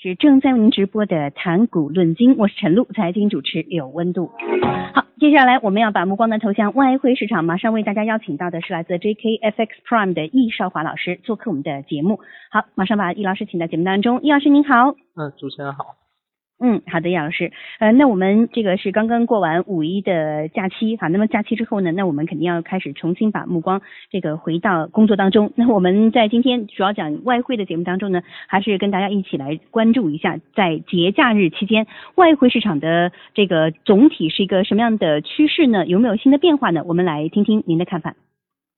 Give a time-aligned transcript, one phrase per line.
[0.00, 4.30] 是正在为您直播的谈股论金，我是陈露，财经主持有温度。
[4.94, 12.20] 好，接下来我们要把目光呢投向外汇市场，马上为大家邀请到的是来自 JKFX Prime 的易少华老师做客我们的节目。
[12.52, 14.94] 好，马上把易老师请到节目当中，易老师您好。
[15.16, 15.96] 嗯，主持人好。
[16.60, 23.80] 嗯，好的，杨老师，呃，那我们这个是刚刚过完五一的假期，哈，那么假期之后呢，那我们肯定要开始重新把目光
[24.10, 25.52] 这个回到工作当中。
[25.54, 35.86] 那我们在今天主要讲外汇的节目当中呢，还是跟大家一起来关注一下，在节假日期间，外汇市场的这个总体是一个什么样的趋势呢？
[35.86, 36.82] 有没有新的变化呢？
[36.84, 38.16] 我们来听听您的看法。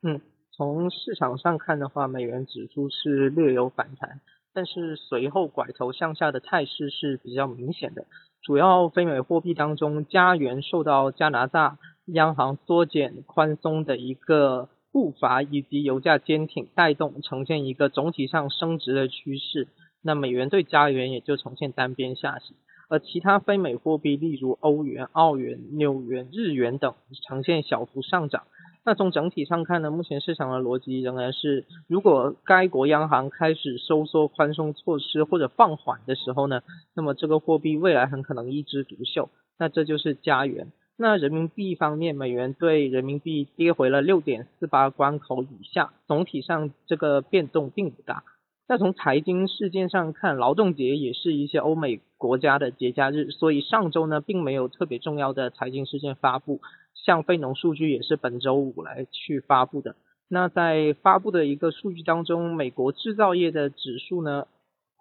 [0.02, 0.20] 嗯，
[0.54, 4.20] 从市场上看的话，美元指数是略有反弹。
[4.52, 8.06] 但是随后拐头向下的态势是比较明显的，
[8.42, 19.68] 主要非美货币当中，加元受到加拿大央行缩减宽松的一个步伐，以及油价坚挺带动，呈现一个总体上升值的趋势。
[20.02, 22.56] 那美元对加元也就呈现单边下行，
[22.88, 26.94] 而其他非美货币，例如欧元、澳元、纽元、日元等，
[27.28, 28.44] 呈现小幅上涨。
[28.84, 36.62] 那从整体上看呢，目前市场的逻辑仍然是，如果该国央行开始收缩宽松措施或者放缓的时候呢，
[36.94, 39.28] 那么这个货币未来很可能一枝独秀。
[39.58, 40.72] 那这就是加元。
[40.96, 48.24] 那人民币方面，美元对人民币跌回了六点四八关口以下，总体上这个变动并不大。
[48.66, 56.60] 那从财经事件上看，劳动节也是一些欧美国家的节假日，所以上周呢并没有特别重要的财经事件发布。
[56.94, 59.96] 像非农数据也是本周五来去发布的。
[60.28, 64.46] 那在发布的一个数据当中，美国制造业的指数呢，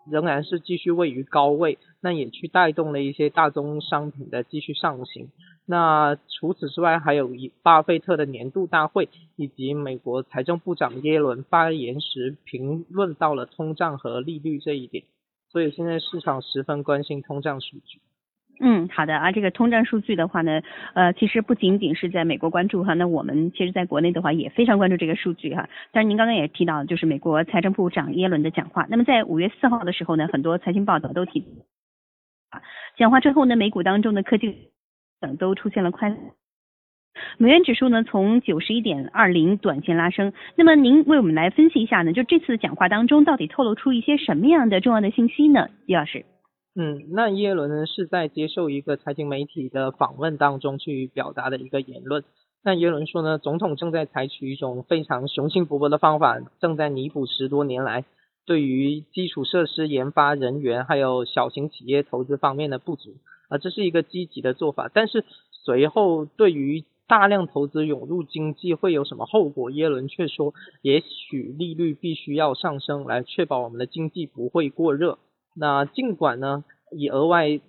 [0.10, 5.30] 仍然是继续位于高位，那也去带动了一些大宗商品的继续上行。
[5.68, 15.04] 那除此之外，还有一巴菲特的年度大会，以及美国财政部长耶伦发言时评论到了通胀和利率这一点，
[15.52, 18.02] 所以现在市场十分关心通胀数据。
[18.62, 20.62] 嗯，好的啊，这个通胀数据的话呢，
[20.94, 25.70] 呃，其实不仅仅是在美国关注哈，那我们其实在国内的话也非常关注这个数据哈。
[25.94, 31.46] 但是您刚刚也提到，就是美国财政部长耶伦的讲话，那么在五月四号的时候呢，很多财经报道都提，
[32.98, 34.54] 讲话之后呢，美股当中的科技
[35.22, 36.14] 等都出现了快，
[37.38, 40.34] 美元指数呢从九十一点二零短线拉升。
[40.58, 45.70] 那么您为我们来分析一下呢，就这次讲话当中到底透露出一些什么样的重要的信息呢？
[45.86, 46.26] 李老师。
[46.82, 52.24] 嗯，那耶伦呢是在接受一个财经媒体的访问当中去表达的一个言论。
[52.64, 58.06] 那耶伦说呢，总统正在采取一种非常雄心勃勃的方法，正在弥补十多年来
[58.46, 63.10] 对于基础设施研发人员还有小型企业投资方面的不足
[63.50, 64.90] 啊，这是一个积极的做法。
[64.94, 69.70] 但是随后对于大量投资涌入经济会有什么后果？
[69.72, 75.20] 耶伦却说，也许利率必须要上升来确保我们的经济不会过热。
[75.60, 77.60] 那尽管呢，以额外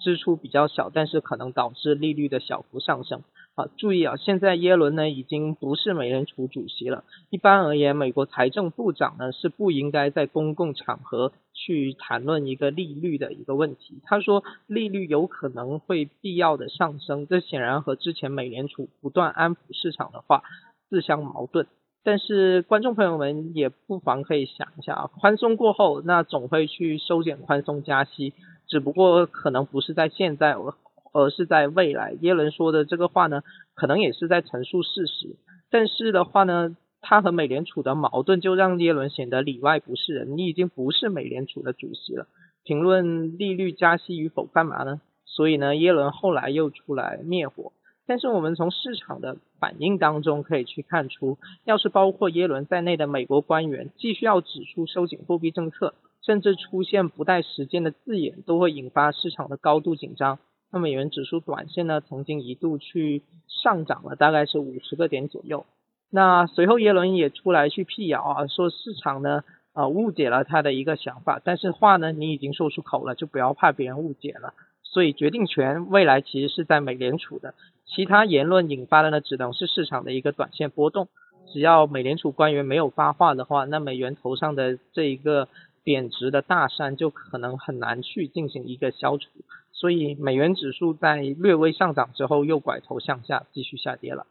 [0.00, 3.22] 支出比较小，但是可能导致利率的小幅上升。
[3.56, 7.04] 好，注意啊，现在耶伦呢已经不是美联储主席了。
[7.30, 14.00] 一般而言，美国财政部长呢是不应该在公共场合去谈论一个利率的一个问题。
[14.04, 20.42] 他说，利率有可能会必要的上升，这显然和之前美联储不断安抚市场的话
[20.90, 21.66] 自相矛盾。
[22.04, 28.34] 但是观众朋友们也不妨可以想一下啊，宽松过后，那总会去收减宽松加息，
[28.68, 30.74] 只不过可能不是在现在，而
[31.12, 32.14] 而是在未来。
[32.20, 33.42] 耶伦说的这个话呢，
[33.74, 35.36] 可能也是在陈述事实。
[35.70, 40.36] 但是的话呢，他和美联储的矛盾就让耶伦显得里外不是人。
[40.36, 42.26] 你已经不是美联储的主席了，
[42.64, 45.00] 评论利率加息与否干嘛呢？
[45.24, 47.72] 所以呢，耶伦后来又出来灭火。
[48.06, 60.38] 但是我们从市场的反应当中可以去看出，要是包括耶伦在内的美国官员继续要指出收紧货币政策，甚至出现不带时间的字眼，都会引发市场的高度紧张。
[60.70, 65.64] 那美元指数短线呢，曾经一度去上涨了大概是五十个点左右。
[66.10, 74.52] 那随后耶伦也出来去辟谣啊，说市场呢啊误解了他的一个想法，但是话呢你已经说出口了，就不要怕别人误解了。
[74.94, 77.52] 所以决定权未来其实是在美联储的，
[77.84, 81.08] 其他言论引发的呢，只能是市场的一个短线波动。
[81.52, 85.48] 只要美联储官员没有发话的话，那美元头上的这一个
[85.82, 89.28] 贬值的大山就可能很难去进行一个消除。
[89.72, 94.26] 所以美元指数在略微上涨之后，又拐头向下继续下跌了。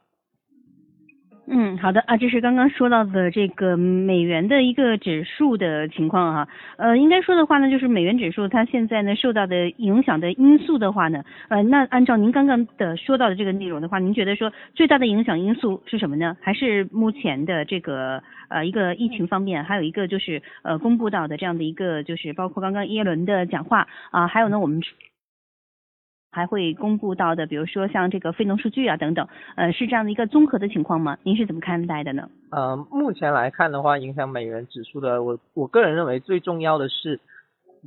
[1.46, 6.48] 嗯，好的啊，这是刚刚说到的这个美元的一个指数的情况哈。
[6.78, 16.38] 呃，应该说的话呢，就是美元指数它现在呢受到的影响的因素的话呢，呃，那按照您刚刚的说到的这个内容的话，您觉得说最大的影响因素是什么呢？
[16.42, 24.82] 还是目前的这个呃一个疫情方面，还有一个就是呃公布到的这样的一个就是包括刚刚耶伦的讲话啊，还有呢我们。
[26.34, 31.18] 还会公布到的，比如说像这个非农数据啊等等，呃，是这样的一个综合的情况吗？
[31.22, 32.28] 您是怎么看待的呢？
[32.50, 37.20] 呃，目前来看的话，影响美元指数的，我我个人认为最重要的是，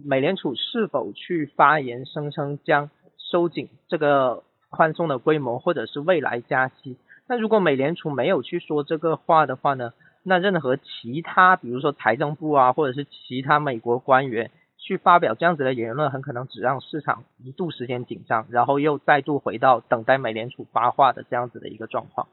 [0.05, 2.89] 美联储是否去发言声称将
[3.19, 6.97] 收紧这个宽松的规模，或者是未来加息。
[7.29, 14.53] 那如果美联储没有去说这个话的话呢，那任何其他，比如说财政部啊，或者是其他美国官员。
[14.87, 22.29] 去发表这样子的言论，很可能只让市场一度时间紧张，然后又再度回到等待美联储发话的这样子的一个状况。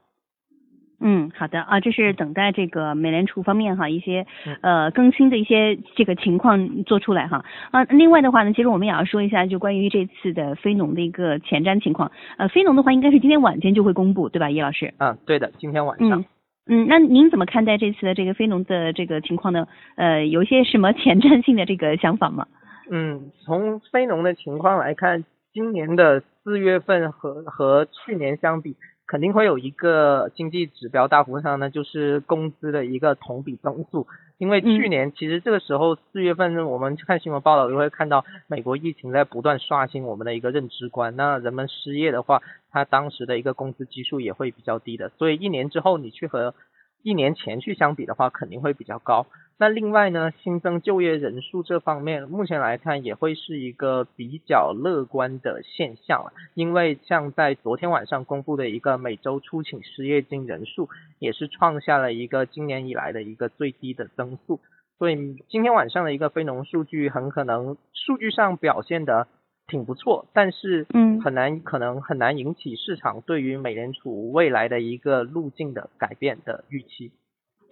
[1.00, 4.24] 嗯，好的啊，这是等待这个美联储方面哈一些
[4.62, 7.82] 呃更新的一些这个情况做出来哈啊。
[7.84, 12.12] 另外的话呢，其实我们也要说一下，就关于这次的非农的一个前瞻情况。
[12.38, 14.94] 呃，非农的话应该是今天晚间就会公布，对吧，叶老师？
[14.98, 16.20] 嗯，对的，今天晚上。
[16.20, 16.24] 嗯，
[16.66, 19.66] 嗯那您怎么看待这次的这个非农的这个情况呢？
[19.96, 22.46] 呃，有一些什么前瞻性的这个想法吗？
[22.90, 34.06] 嗯，从非农的情况来看，今年的四月份和和去年相比，肯定会有一个经济指标大幅上呢，就是工资的一个同比增速。
[34.38, 41.14] 因为去年其实这个时候四月份，我们看新闻报道就会看到美国疫情在不断刷新我们的一个认知观。
[41.16, 45.10] 那人们失业的话，他当时的一个工资基数也会比较低的。
[45.10, 46.54] 所以一年之后你去和
[47.02, 49.26] 一年前去相比的话，肯定会比较高。
[49.56, 56.32] 那另外呢，新增就业人数这方面，目前来看也会是一个比较乐观的现象了。
[56.54, 60.88] 因为像在昨天晚上公布的一个每周出请失业金人数，
[61.20, 64.60] 也是创下了一个今年以来的一个最低的增速。
[64.98, 69.28] 所以今天晚上的一个非农数据很可能数据上表现的
[69.66, 77.12] 挺不错，但是嗯，很难可能很难引起市场对于美联储未来的一个路径的改变的预期。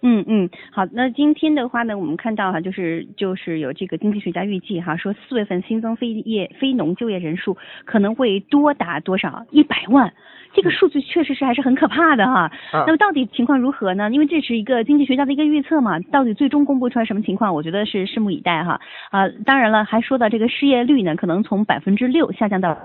[0.05, 7.55] 嗯嗯，好，那今天的话呢，我们看到哈，就是就是有这个经济学家预计哈，说四月份新增非业非农就业人数
[7.85, 10.13] 可能会多达多少一百万，
[10.53, 12.51] 这个数据确实是还是很可怕的哈。
[12.85, 14.09] 那么到底情况如何呢？
[14.11, 18.81] 因为这是一个经济学家的一个预测嘛，到底最终公布出来什么情况，我觉得是拭目以待哈。
[19.09, 22.77] 啊，当然了，还说到这个失业率呢，可能从百分之六下降到。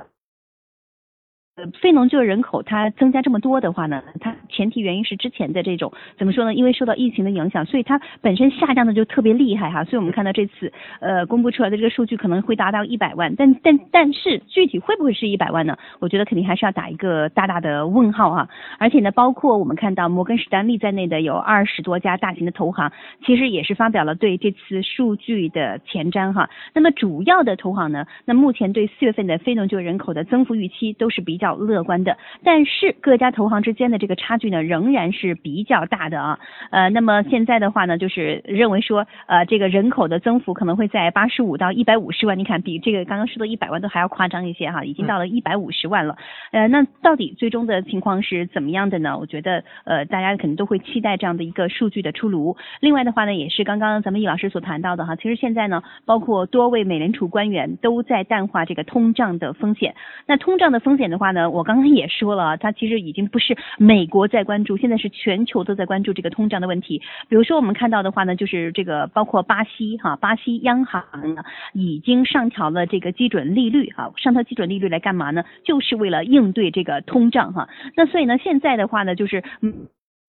[1.81, 6.55] 非农就业人口它增加这么多的话呢，它前提原因是之前的这种怎么说呢？
[6.55, 9.85] 因为受到疫情的影响，所以它本身下降的就特别厉害哈。
[9.85, 15.77] 所以我们看到这次呃公布出来的这个数据可能会达到一百万，但但但是具体会不会是一百万呢？
[16.01, 18.49] 我觉得肯定还是要打一个大大的问号哈。
[18.79, 22.93] 而且呢，包括我们看到摩根士丹利在内的有二十多家大型的投行，
[23.25, 26.49] 其实也是发表了对这次数据的前瞻哈。
[26.75, 31.59] 那么主要的投行呢，那目前对四月份的非农就业人口的增幅预期都是比较较。
[31.69, 36.39] 乐观的，但是各家投行之间的这个差距呢，仍然是比较大的啊。
[36.71, 46.17] 呃，那么现在的话呢，就是认为说，呃，这个人口的增幅可能会在八十五到一百五十万，你看比这个刚刚说的一百万都还要夸张一些哈，已经到了一百五十万了。
[46.53, 49.19] 呃，那到底最终的情况是怎么样的呢？
[49.19, 52.57] 我觉得，呃，大家肯定都会期待这样的一个数据的出炉。
[52.81, 59.95] 另外的话呢，也是刚刚咱们易老师所谈到的哈，其实现在呢，包括多位美联储官员都在淡化这个通胀的风险。
[60.27, 61.38] 那通胀的风险的话呢？
[61.39, 67.01] 呃我刚刚也说了，它其实已经不是美国在关注，现在是全球都在关注这个通胀的问题。
[67.29, 71.03] 比如说我们看到的话呢，就是这个包括巴西哈，巴西央行
[71.35, 75.45] 呢已经上调了这个基准利率哈，上调基准利率来干嘛呢？
[75.65, 77.69] 就是为了应对这个通胀哈。
[77.97, 79.87] 那所以呢，现在的话呢，就是嗯。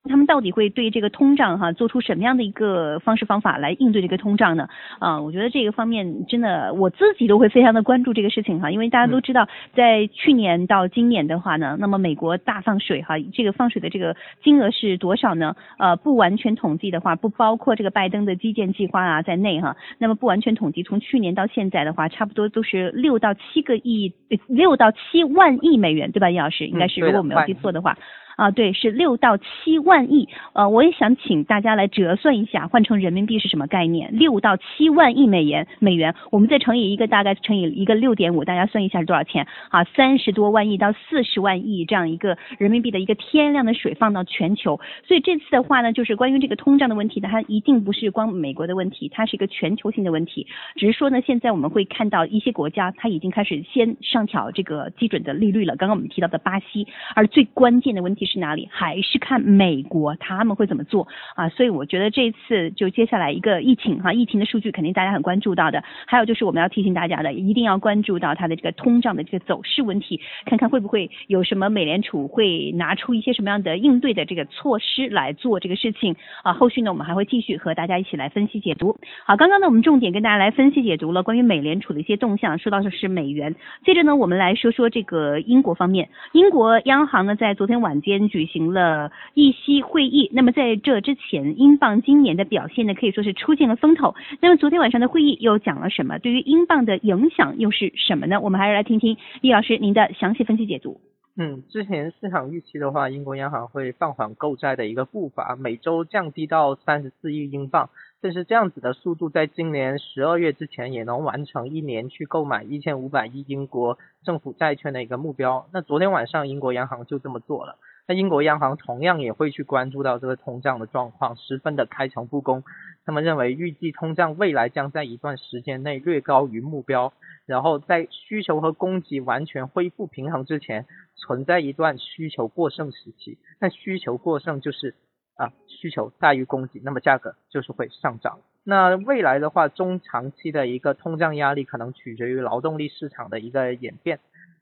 [0.08, 4.68] 他们到底会对这个通胀哈做出什么样的一个方式方法来应对这个通胀呢？
[5.00, 15.54] 啊，我觉得这个方面真的我自己都会非常的关注这个事情哈，因为大家都知道，在去年到今年的话呢，那么美国大放水哈，这个放水的这个金额是多少呢？
[15.78, 24.14] 呃，不完全统计的话，不包括这个拜登的基建计划啊在内哈，那么不完全统计，从去年到现在的话，差不多都是六到七个亿，
[24.48, 26.66] 六到七万亿美元，对吧，叶老师？
[26.66, 27.98] 应该是如果我没有记错的话。
[28.40, 30.30] 啊，对，是六到七万亿。
[30.54, 34.18] 呃，我也想请大家来折算一下，换成人民币是什么概念？
[34.18, 39.46] 六到七万亿美元，美元，我们再乘以一个，大概乘以一个六点五，大家算一下是多少钱？
[39.72, 44.80] 啊，三十多万亿到四十万亿这样一个人民币的一个天量的水放到全球。
[45.06, 50.48] 所以这次的话呢，就是关于这个通胀的问题呢，它一定不是光美国的问题，它是一个全球性的问题。
[50.78, 55.76] 只是说呢，现在我们会看到一些国家，它已经开始先上调这个基准的利率了。
[55.76, 58.29] 刚刚我们提到的巴西，而最关键的问题。
[58.30, 58.70] 是哪里？
[58.72, 61.50] 还是看美国他们会怎么做啊？
[61.50, 65.84] 所以我觉得这次就接下来一个疫情哈，疫情的数据肯定大家很关注到的。
[66.06, 76.54] 还有就是我们要提醒大家的，一定要关注到它的这个通胀的这个走势问题，看看会不会有什么美联储会拿出一些什么样的应对的这个措施来做这个事情啊。
[76.54, 78.98] 后续呢，我们还会继续和大家一起来分析解读。
[79.26, 83.56] 好，刚刚呢，我们重点跟大家来分析解读了关于美联储的一些动向，说到的是美元。
[83.86, 90.30] 接着呢，我们来说说这个英国方面，英国央行呢在昨天晚间举行了议息会议。
[90.34, 94.16] 那么在这之前，英镑今年的表现呢可以说是出现了风头。
[94.42, 96.20] 那么昨天晚上的会议又讲了什么？
[96.20, 98.42] 对于英镑的影响又是什么呢？
[98.42, 101.00] 我们还是来听听易老师您的详细分析解读。
[101.38, 107.90] 嗯，之前市场预期的话，英国央行会放缓购债的一个步伐，每周降低到三十四亿英镑。
[108.22, 115.68] 但是这样子的速度，在今年十二月之前也能完成一年去购买一千五百亿英国政府债券的一个目标。
[115.72, 117.78] 那昨天晚上英国央行就这么做了。
[118.10, 122.64] 那英国央行同样也会去关注到这个通胀的状况，十分的开诚布公。
[123.06, 127.14] 他们认为预计通胀未来将在一段时间内略高于目标，
[127.46, 133.38] 然后在需求和供给完全恢复平衡之前，存在一段需求过剩时期。
[133.60, 134.96] 那需求过剩就是。
[135.40, 138.40] 啊，需求大于供给，那么价格就是会上涨。
[138.66, 144.20] 那未来的话，中长期的一个通胀压力可能取决于劳动力市场的一个演变。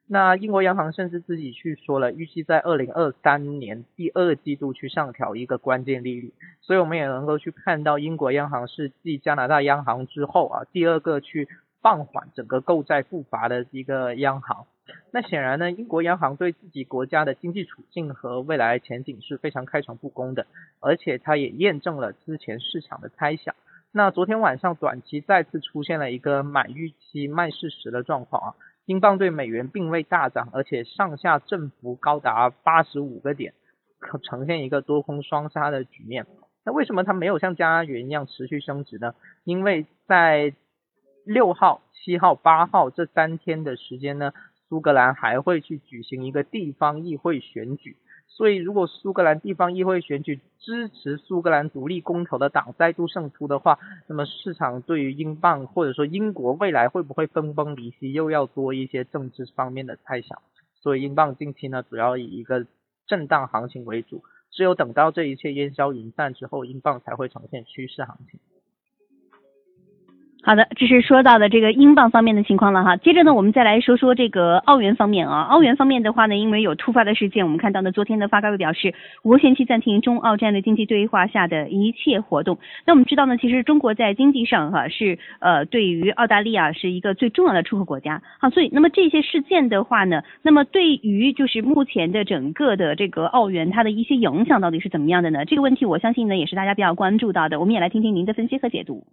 [0.10, 6.34] 那英国央行甚至自己去说了，预计在二零二三年第二季度去上调一个关键利率。
[6.62, 11.50] 所以我们也能够去看到，英国央行是继加拿大央行之后啊，第二个去
[11.82, 14.66] 放缓整个购债步伐的一个央行。
[15.12, 20.48] 那显然呢，英国央行对自己国家的经济处境和未来前景是非常开诚布公的，
[20.80, 23.54] 而且它也验证了之前市场的猜想。
[23.92, 28.56] 那昨天晚上短期再次出现了一个买预期卖事实的状况啊，
[28.88, 33.54] 英镑对美元并未大涨，而且上下振幅高达八十五个点，
[34.00, 36.26] 可呈现一个多空双杀的局面。
[36.66, 39.14] 那为什么它没有像加元一样持续升值呢？
[39.44, 40.54] 因为在
[41.24, 44.34] 六号、七号、八号这三天的时间呢。
[44.70, 47.96] 苏格兰还会去举行一个地方议会选举，
[48.28, 60.40] 所以如果苏格兰地方议会选举支持苏格兰独立公投的党再度胜出的话，那么市场对于英镑或者说英国未来会不会分崩离析又要多一些政治方面的猜想，
[60.82, 62.68] 所以英镑近期呢主要以一个
[63.08, 68.40] 震荡行情为主，只有等到这一切烟消云散之后，英镑才会呈现趋势行情。
[70.44, 72.96] 好的，这是说到的这个英镑方面的情况了哈。
[72.96, 75.42] 接着呢，我们再来说说这个澳元方面啊。
[75.42, 82.60] 澳元方面的话呢，因为有突发的事件，我们看到呢，昨天的发改委表示，无限期暂停中澳战略经济对话下的一切活动。
[82.86, 95.44] 那我们知道呢，其实中国在经济上哈是呃对于澳大利亚是一个最重要的出口国家啊，所以那么这些事件的话呢，那么对于就是目前的整个的这个澳元它的一些影响到底是怎么样的呢？
[95.44, 99.04] 这个问题我相信呢也是大家比较关注到的，我们也来听听您的分析和解读。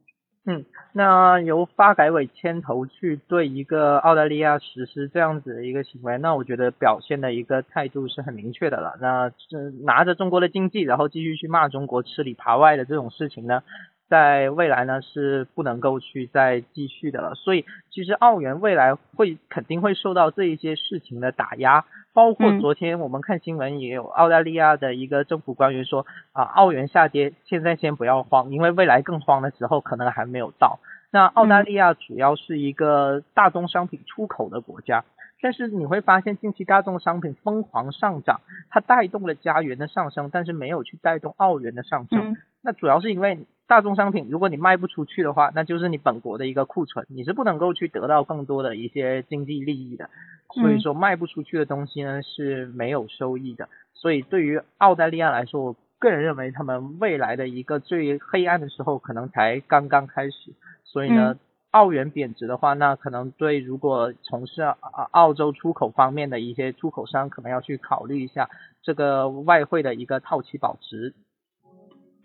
[0.46, 8.98] 嗯，那由发改委牵头去对一个澳大利亚实施这样子的一个行为，那我觉得表现的一个态度是很明确的了。
[9.00, 13.62] 那这拿着中国的经济，然后继续去骂中国吃里扒外的这种事情呢，
[14.08, 17.34] 在未来呢是不能够去再继续的了。
[17.34, 21.84] 所以其实澳元未来会肯定会受到这一些事情的打压。
[22.12, 30.78] 包括昨天我们看新闻，也有澳大利亚的一个政府官员说啊，澳元下跌，现在先不要慌，因为未来更慌的时候可能还没有到。
[31.10, 35.04] 那澳大利亚主要是一个大宗商品出口的国家，
[35.42, 42.36] 但是你会发现近期大宗商品疯狂上涨，它带动了加元的上升，但是没有去带动澳元的上升。
[42.62, 50.10] 那主要是因为大宗商品，如果你卖不出去的话，那就是你本国的一个库存，你是不能够去得到更多的一些经济利益的。
[50.52, 60.52] 所以说卖不出去的东西呢是没有收益的，所以对于澳大利亚来说，我个人认为他们未来的一个最黑暗的时候可能才刚刚开始。
[60.84, 61.38] 所以呢，
[61.70, 64.76] 澳元贬值的话，那可能对如果从事澳
[65.10, 68.50] 澳洲出口方面的一些出口商，可能要去考虑一下
[68.82, 71.14] 这个外汇的一个套期保值。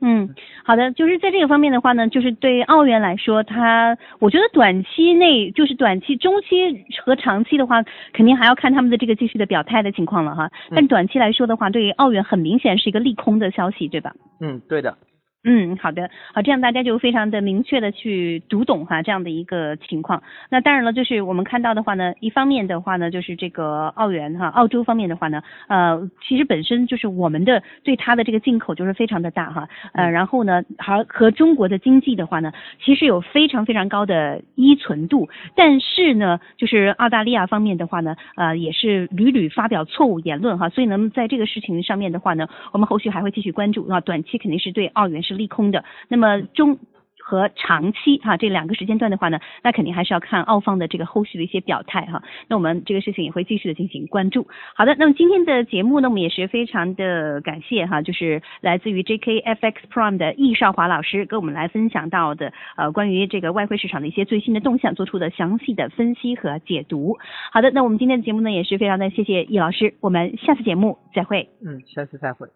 [0.01, 0.29] 嗯，
[0.63, 10.49] 好的，就是在这个方面的话呢，就是对澳元来说，它我觉得短期内就是短期、中期和长期的话，肯定还要看他们的这个继续的表态的情况了哈。
[10.73, 14.13] 但短期来说的话，对于澳元很明显是一个利空的消息，对吧？
[14.39, 14.97] 嗯，对的。
[15.45, 20.21] 嗯，好的，好，这样大家就非常的明确的去读懂哈这样的一个情况。
[20.49, 32.51] 那当然了，就是我们看到的话呢，一方面的话呢，就是这个澳元哈，澳洲方面的话呢，呃，其实本身就是我们的对它的这个进口就是非常的大哈，呃，然后呢，和和中国的经济的话呢，
[32.83, 45.23] 其实有非常非常高的依存度，但是呢，就是澳大利亚方面的话呢，呃，也是屡屡发表错误言论哈，所以呢，在这个事情上面的话呢，我们后续还会继续关注啊，短期肯定是对澳元。
[45.29, 46.79] 是利空的，那么中
[47.21, 52.23] 和长期哈这两个时间段的话呢，那肯定还是要看澳方的这个后续的一些表态哈。
[52.47, 54.47] 那我们这个事情也会继续的进行关注。
[54.73, 67.19] 好的，那么今天的节目呢，我们也是非常的感谢哈，就是来自于 JKFX Prime 的易少华老师跟我们来分享到的呃关于这个外汇市场的一些最新的动向，做出的详细的分析和解读。
[67.51, 71.47] 好的，那我们今天的节目呢也是非常的谢谢易老师，我们下次节目再会。
[71.63, 72.47] 嗯，下次再会。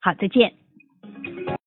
[0.00, 0.52] 好，再见。